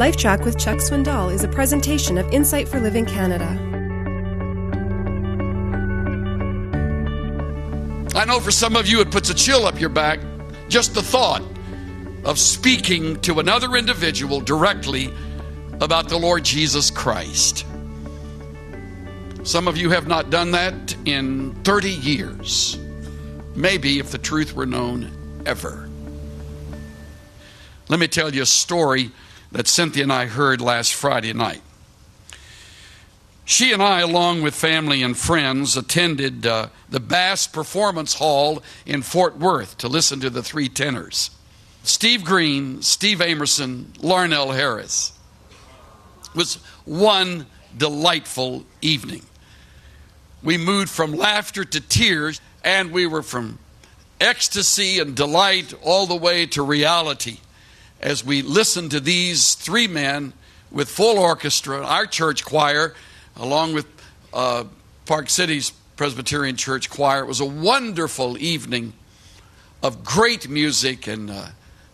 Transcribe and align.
LifeTrac 0.00 0.46
with 0.46 0.58
Chuck 0.58 0.78
Swindoll 0.78 1.30
is 1.30 1.44
a 1.44 1.48
presentation 1.48 2.16
of 2.16 2.26
Insight 2.32 2.66
for 2.66 2.80
Living 2.80 3.04
Canada. 3.04 3.44
I 8.14 8.24
know 8.24 8.40
for 8.40 8.50
some 8.50 8.76
of 8.76 8.88
you 8.88 9.02
it 9.02 9.10
puts 9.10 9.28
a 9.28 9.34
chill 9.34 9.66
up 9.66 9.78
your 9.78 9.90
back 9.90 10.20
just 10.70 10.94
the 10.94 11.02
thought 11.02 11.42
of 12.24 12.38
speaking 12.38 13.20
to 13.20 13.40
another 13.40 13.76
individual 13.76 14.40
directly 14.40 15.12
about 15.82 16.08
the 16.08 16.16
Lord 16.16 16.46
Jesus 16.46 16.90
Christ. 16.90 17.66
Some 19.42 19.68
of 19.68 19.76
you 19.76 19.90
have 19.90 20.08
not 20.08 20.30
done 20.30 20.52
that 20.52 20.96
in 21.04 21.52
30 21.62 21.90
years. 21.90 22.78
Maybe, 23.54 23.98
if 23.98 24.12
the 24.12 24.16
truth 24.16 24.56
were 24.56 24.64
known, 24.64 25.42
ever. 25.44 25.90
Let 27.90 28.00
me 28.00 28.08
tell 28.08 28.34
you 28.34 28.40
a 28.40 28.46
story 28.46 29.10
that 29.52 29.66
Cynthia 29.66 30.04
and 30.04 30.12
I 30.12 30.26
heard 30.26 30.60
last 30.60 30.94
Friday 30.94 31.32
night. 31.32 31.62
She 33.44 33.72
and 33.72 33.82
I, 33.82 34.00
along 34.00 34.42
with 34.42 34.54
family 34.54 35.02
and 35.02 35.16
friends, 35.16 35.76
attended 35.76 36.46
uh, 36.46 36.68
the 36.88 37.00
Bass 37.00 37.48
Performance 37.48 38.14
Hall 38.14 38.62
in 38.86 39.02
Fort 39.02 39.38
Worth 39.38 39.76
to 39.78 39.88
listen 39.88 40.20
to 40.20 40.30
the 40.30 40.42
three 40.42 40.68
tenors 40.68 41.30
Steve 41.82 42.24
Green, 42.24 42.82
Steve 42.82 43.20
Amerson, 43.20 43.86
Larnelle 43.98 44.54
Harris. 44.54 45.18
It 46.26 46.36
was 46.36 46.56
one 46.84 47.46
delightful 47.76 48.64
evening. 48.82 49.22
We 50.44 50.56
moved 50.56 50.88
from 50.88 51.12
laughter 51.12 51.64
to 51.64 51.80
tears, 51.80 52.40
and 52.62 52.92
we 52.92 53.06
were 53.06 53.22
from 53.22 53.58
ecstasy 54.20 55.00
and 55.00 55.16
delight 55.16 55.74
all 55.82 56.06
the 56.06 56.14
way 56.14 56.46
to 56.46 56.62
reality 56.62 57.38
as 58.00 58.24
we 58.24 58.42
listened 58.42 58.90
to 58.92 59.00
these 59.00 59.54
three 59.54 59.86
men 59.86 60.32
with 60.70 60.88
full 60.88 61.18
orchestra, 61.18 61.84
our 61.84 62.06
church 62.06 62.44
choir, 62.44 62.94
along 63.36 63.74
with 63.74 63.86
uh, 64.32 64.64
Park 65.06 65.28
Cities 65.28 65.72
Presbyterian 65.96 66.56
Church 66.56 66.88
choir. 66.88 67.22
It 67.22 67.26
was 67.26 67.40
a 67.40 67.44
wonderful 67.44 68.38
evening 68.38 68.94
of 69.82 70.04
great 70.04 70.48
music 70.48 71.06
and 71.06 71.30
uh, 71.30 71.48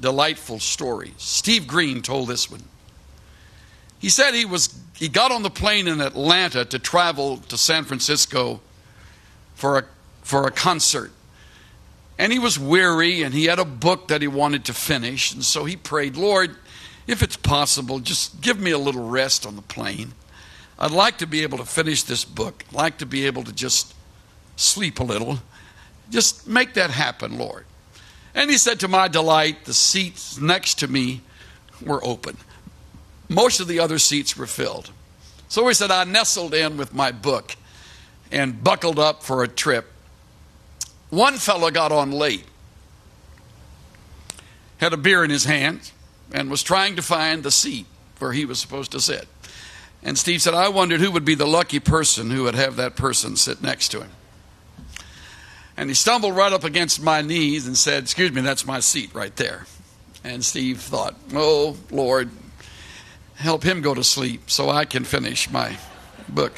delightful 0.00 0.58
stories. 0.58 1.14
Steve 1.18 1.66
Green 1.66 2.02
told 2.02 2.28
this 2.28 2.50
one. 2.50 2.62
He 3.98 4.08
said 4.08 4.34
he 4.34 4.44
was 4.44 4.76
he 4.96 5.08
got 5.08 5.30
on 5.30 5.42
the 5.42 5.50
plane 5.50 5.86
in 5.86 6.00
Atlanta 6.00 6.64
to 6.64 6.78
travel 6.78 7.38
to 7.48 7.56
San 7.56 7.84
Francisco 7.84 8.60
for 9.54 9.78
a 9.78 9.84
for 10.22 10.46
a 10.46 10.50
concert. 10.50 11.12
And 12.18 12.32
he 12.32 12.38
was 12.38 12.58
weary 12.58 13.22
and 13.22 13.34
he 13.34 13.46
had 13.46 13.58
a 13.58 13.64
book 13.64 14.08
that 14.08 14.22
he 14.22 14.28
wanted 14.28 14.64
to 14.66 14.74
finish. 14.74 15.32
And 15.32 15.44
so 15.44 15.64
he 15.64 15.76
prayed, 15.76 16.16
Lord, 16.16 16.56
if 17.06 17.22
it's 17.22 17.36
possible, 17.36 17.98
just 17.98 18.40
give 18.40 18.60
me 18.60 18.70
a 18.70 18.78
little 18.78 19.08
rest 19.08 19.46
on 19.46 19.56
the 19.56 19.62
plane. 19.62 20.12
I'd 20.78 20.90
like 20.90 21.18
to 21.18 21.26
be 21.26 21.42
able 21.42 21.58
to 21.58 21.64
finish 21.64 22.02
this 22.02 22.24
book. 22.24 22.64
I'd 22.68 22.74
like 22.74 22.98
to 22.98 23.06
be 23.06 23.26
able 23.26 23.44
to 23.44 23.52
just 23.52 23.94
sleep 24.56 25.00
a 25.00 25.04
little. 25.04 25.38
Just 26.10 26.46
make 26.46 26.74
that 26.74 26.90
happen, 26.90 27.38
Lord. 27.38 27.64
And 28.34 28.50
he 28.50 28.58
said, 28.58 28.80
To 28.80 28.88
my 28.88 29.08
delight, 29.08 29.64
the 29.64 29.74
seats 29.74 30.40
next 30.40 30.78
to 30.80 30.88
me 30.88 31.22
were 31.84 32.04
open. 32.04 32.36
Most 33.28 33.60
of 33.60 33.68
the 33.68 33.80
other 33.80 33.98
seats 33.98 34.36
were 34.36 34.46
filled. 34.46 34.90
So 35.48 35.66
he 35.68 35.74
said, 35.74 35.90
I 35.90 36.04
nestled 36.04 36.54
in 36.54 36.76
with 36.76 36.94
my 36.94 37.12
book 37.12 37.56
and 38.30 38.62
buckled 38.62 38.98
up 38.98 39.22
for 39.22 39.42
a 39.42 39.48
trip. 39.48 39.90
One 41.12 41.36
fellow 41.36 41.70
got 41.70 41.92
on 41.92 42.10
late, 42.10 42.46
had 44.78 44.94
a 44.94 44.96
beer 44.96 45.22
in 45.22 45.28
his 45.28 45.44
hand, 45.44 45.92
and 46.32 46.50
was 46.50 46.62
trying 46.62 46.96
to 46.96 47.02
find 47.02 47.42
the 47.42 47.50
seat 47.50 47.84
where 48.18 48.32
he 48.32 48.46
was 48.46 48.58
supposed 48.58 48.92
to 48.92 49.00
sit. 49.00 49.28
And 50.02 50.16
Steve 50.16 50.40
said, 50.40 50.54
I 50.54 50.70
wondered 50.70 51.00
who 51.02 51.10
would 51.10 51.26
be 51.26 51.34
the 51.34 51.46
lucky 51.46 51.80
person 51.80 52.30
who 52.30 52.44
would 52.44 52.54
have 52.54 52.76
that 52.76 52.96
person 52.96 53.36
sit 53.36 53.60
next 53.60 53.88
to 53.88 54.00
him. 54.00 54.10
And 55.76 55.90
he 55.90 55.94
stumbled 55.94 56.34
right 56.34 56.50
up 56.50 56.64
against 56.64 57.02
my 57.02 57.20
knees 57.20 57.66
and 57.66 57.76
said, 57.76 58.04
Excuse 58.04 58.32
me, 58.32 58.40
that's 58.40 58.64
my 58.64 58.80
seat 58.80 59.14
right 59.14 59.36
there. 59.36 59.66
And 60.24 60.42
Steve 60.42 60.80
thought, 60.80 61.14
Oh, 61.34 61.76
Lord, 61.90 62.30
help 63.34 63.64
him 63.64 63.82
go 63.82 63.92
to 63.92 64.02
sleep 64.02 64.50
so 64.50 64.70
I 64.70 64.86
can 64.86 65.04
finish 65.04 65.50
my 65.50 65.76
book. 66.26 66.54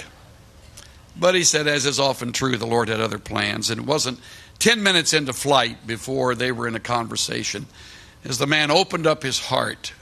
But 1.17 1.35
he 1.35 1.45
said, 1.45 1.67
as 1.67 1.87
is 1.87 2.01
often 2.01 2.33
true, 2.33 2.57
the 2.57 2.67
Lord 2.67 2.89
had 2.89 3.01
other 3.01 3.19
plans. 3.19 3.71
And 3.71 3.81
it 3.81 3.87
wasn't 3.87 4.21
10 4.59 4.83
minutes 4.83 5.13
into 5.13 5.33
flight 5.33 5.87
before 5.87 6.35
they 6.35 6.51
were 6.51 6.67
in 6.67 6.75
a 6.75 6.81
conversation 6.81 7.67
as 8.25 8.39
the 8.39 8.47
man 8.47 8.71
opened 8.71 9.07
up 9.07 9.23
his 9.23 9.39
heart, 9.39 9.93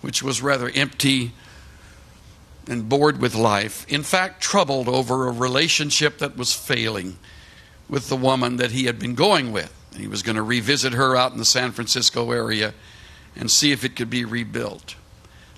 which 0.00 0.22
was 0.22 0.42
rather 0.42 0.70
empty 0.74 1.32
and 2.68 2.88
bored 2.88 3.20
with 3.20 3.34
life. 3.34 3.86
In 3.88 4.02
fact, 4.02 4.42
troubled 4.42 4.88
over 4.88 5.28
a 5.28 5.32
relationship 5.32 6.18
that 6.18 6.36
was 6.36 6.52
failing 6.52 7.18
with 7.88 8.08
the 8.08 8.16
woman 8.16 8.56
that 8.56 8.72
he 8.72 8.86
had 8.86 8.98
been 8.98 9.14
going 9.14 9.52
with. 9.52 9.72
He 9.96 10.08
was 10.08 10.22
going 10.22 10.36
to 10.36 10.42
revisit 10.42 10.92
her 10.94 11.16
out 11.16 11.32
in 11.32 11.38
the 11.38 11.44
San 11.44 11.72
Francisco 11.72 12.32
area 12.32 12.74
and 13.36 13.50
see 13.50 13.72
if 13.72 13.84
it 13.84 13.94
could 13.94 14.10
be 14.10 14.24
rebuilt. 14.24 14.96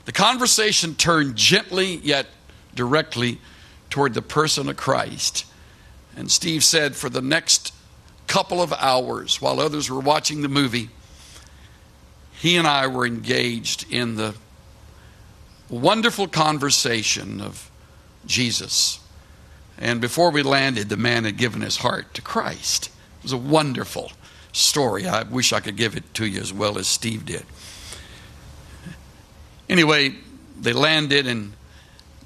The 0.05 0.13
conversation 0.13 0.95
turned 0.95 1.37
gently 1.37 1.97
yet 1.97 2.27
directly 2.75 3.41
toward 3.91 4.15
the 4.15 4.22
person 4.22 4.69
of 4.69 4.76
Christ. 4.76 5.47
And 6.16 6.31
Steve 6.31 6.65
said, 6.65 6.97
for 6.97 7.09
the 7.09 7.22
next 7.22 7.72
couple 8.26 8.60
of 8.60 8.72
hours 8.72 9.41
while 9.41 9.60
others 9.60 9.91
were 9.91 10.00
watching 10.00 10.43
the 10.43 10.49
movie, 10.49 10.91
he 12.32 12.56
and 12.56 12.66
I 12.66 12.87
were 12.87 13.06
engaged 13.06 13.87
in 13.91 14.16
the 14.16 14.34
wonderful 15.69 16.28
conversation 16.28 17.41
of 17.41 17.71
Jesus. 18.26 19.00
And 19.78 20.00
before 20.00 20.31
we 20.31 20.43
landed, 20.43 20.88
the 20.88 20.97
man 20.97 21.25
had 21.25 21.37
given 21.37 21.60
his 21.60 21.78
heart 21.78 22.15
to 22.15 22.22
Christ. 22.22 22.87
It 23.19 23.22
was 23.22 23.32
a 23.32 23.37
wonderful 23.37 24.12
story. 24.53 25.06
I 25.06 25.22
wish 25.22 25.53
I 25.53 25.60
could 25.60 25.76
give 25.76 25.97
it 25.97 26.15
to 26.15 26.26
you 26.26 26.41
as 26.41 26.53
well 26.53 26.78
as 26.78 26.87
Steve 26.88 27.26
did. 27.26 27.44
Anyway, 29.69 30.15
they 30.60 30.72
landed, 30.72 31.26
and 31.26 31.53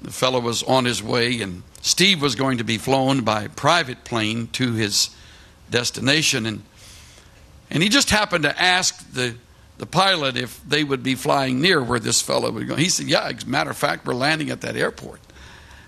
the 0.03 0.11
fellow 0.11 0.39
was 0.39 0.63
on 0.63 0.85
his 0.85 1.01
way, 1.01 1.41
and 1.41 1.63
Steve 1.81 2.21
was 2.21 2.35
going 2.35 2.59
to 2.59 2.63
be 2.63 2.77
flown 2.77 3.21
by 3.21 3.47
private 3.47 4.03
plane 4.03 4.47
to 4.53 4.73
his 4.73 5.09
destination, 5.69 6.45
and 6.45 6.63
and 7.69 7.81
he 7.81 7.89
just 7.89 8.09
happened 8.09 8.43
to 8.43 8.61
ask 8.61 9.11
the 9.13 9.35
the 9.77 9.85
pilot 9.85 10.37
if 10.37 10.61
they 10.67 10.83
would 10.83 11.01
be 11.01 11.15
flying 11.15 11.59
near 11.59 11.81
where 11.81 11.99
this 11.99 12.21
fellow 12.21 12.51
would 12.51 12.67
go. 12.67 12.75
He 12.75 12.89
said, 12.89 13.07
"Yeah, 13.07 13.23
as 13.23 13.43
a 13.43 13.47
matter 13.47 13.71
of 13.71 13.77
fact, 13.77 14.05
we're 14.05 14.13
landing 14.13 14.49
at 14.49 14.61
that 14.61 14.75
airport, 14.75 15.21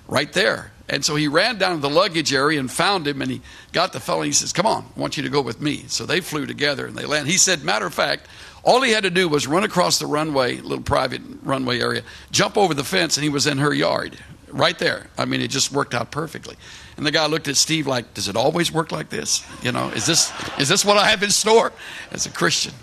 right 0.07 0.31
there." 0.33 0.71
And 0.87 1.03
so 1.03 1.15
he 1.15 1.27
ran 1.27 1.57
down 1.57 1.75
to 1.75 1.81
the 1.81 1.89
luggage 1.89 2.31
area 2.31 2.59
and 2.59 2.71
found 2.71 3.07
him, 3.07 3.21
and 3.21 3.31
he 3.31 3.41
got 3.71 3.91
the 3.91 3.99
fellow. 3.99 4.21
And 4.21 4.27
he 4.27 4.33
says, 4.33 4.53
"Come 4.53 4.67
on, 4.67 4.85
I 4.95 4.99
want 4.99 5.17
you 5.17 5.23
to 5.23 5.29
go 5.29 5.41
with 5.41 5.59
me." 5.59 5.85
So 5.87 6.05
they 6.05 6.21
flew 6.21 6.45
together 6.45 6.85
and 6.85 6.95
they 6.95 7.05
landed. 7.05 7.31
He 7.31 7.37
said, 7.37 7.63
"Matter 7.63 7.87
of 7.87 7.93
fact, 7.93 8.27
all 8.63 8.81
he 8.81 8.91
had 8.91 9.03
to 9.03 9.09
do 9.09 9.27
was 9.27 9.47
run 9.47 9.63
across 9.63 9.97
the 9.97 10.05
runway, 10.05 10.57
little 10.57 10.83
private 10.83 11.21
runway 11.43 11.79
area, 11.79 12.03
jump 12.31 12.55
over 12.57 12.73
the 12.73 12.83
fence, 12.83 13.17
and 13.17 13.23
he 13.23 13.29
was 13.29 13.47
in 13.47 13.57
her 13.57 13.73
yard, 13.73 14.17
right 14.49 14.77
there. 14.77 15.07
I 15.17 15.25
mean, 15.25 15.41
it 15.41 15.47
just 15.47 15.71
worked 15.71 15.95
out 15.95 16.11
perfectly." 16.11 16.55
And 16.97 17.05
the 17.05 17.11
guy 17.11 17.25
looked 17.25 17.47
at 17.47 17.57
Steve 17.57 17.87
like, 17.87 18.13
"Does 18.13 18.27
it 18.27 18.35
always 18.35 18.71
work 18.71 18.91
like 18.91 19.09
this? 19.09 19.41
You 19.63 19.71
know, 19.71 19.89
is 19.89 20.05
this 20.05 20.31
is 20.59 20.69
this 20.69 20.85
what 20.85 20.97
I 20.97 21.09
have 21.09 21.23
in 21.23 21.31
store 21.31 21.71
as 22.11 22.27
a 22.27 22.29
Christian?" 22.29 22.73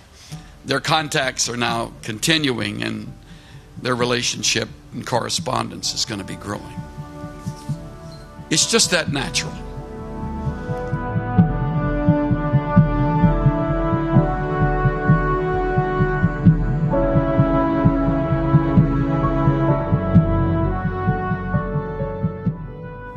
Their 0.65 0.81
contacts 0.81 1.49
are 1.49 1.57
now 1.57 1.93
continuing, 2.03 2.83
and 2.83 3.13
their 3.81 3.95
relationship 3.95 4.69
and 4.93 5.07
correspondence 5.07 5.95
is 5.95 6.05
going 6.05 6.21
to 6.21 6.27
be 6.27 6.37
growing. 6.37 6.83
It's 8.53 8.67
just 8.67 8.91
that 8.91 9.11
natural. 9.11 9.51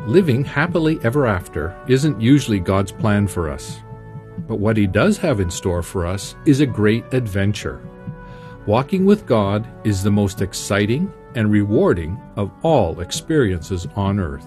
Living 0.06 0.42
happily 0.42 0.98
ever 1.02 1.26
after 1.26 1.78
isn't 1.86 2.18
usually 2.18 2.58
God's 2.58 2.90
plan 2.90 3.28
for 3.28 3.50
us. 3.50 3.80
But 4.48 4.58
what 4.58 4.78
He 4.78 4.86
does 4.86 5.18
have 5.18 5.40
in 5.40 5.50
store 5.50 5.82
for 5.82 6.06
us 6.06 6.34
is 6.46 6.60
a 6.60 6.66
great 6.66 7.04
adventure. 7.12 7.86
Walking 8.64 9.04
with 9.04 9.26
God 9.26 9.68
is 9.84 10.02
the 10.02 10.10
most 10.10 10.40
exciting 10.40 11.12
and 11.34 11.52
rewarding 11.52 12.18
of 12.36 12.50
all 12.62 13.00
experiences 13.00 13.86
on 13.96 14.18
earth. 14.18 14.46